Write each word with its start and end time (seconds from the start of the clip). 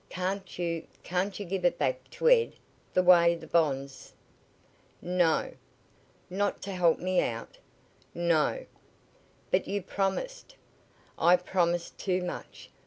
Can't 0.09 0.57
you 0.57 0.87
can't 1.03 1.39
you 1.39 1.45
give 1.45 1.63
it 1.63 1.77
back 1.77 2.09
to 2.09 2.27
Ed, 2.27 2.53
the 2.95 3.03
way 3.03 3.35
the 3.35 3.45
bonds" 3.45 4.13
"No!" 5.23 5.53
"Not 6.27 6.59
to 6.63 6.71
help 6.71 6.97
me 6.97 7.21
out?" 7.21 7.59
"No!" 8.15 8.65
"But 9.51 9.67
you 9.67 9.83
promised" 9.83 10.55
"I 11.19 11.35
promised 11.35 11.99
too 11.99 12.23
much! 12.23 12.71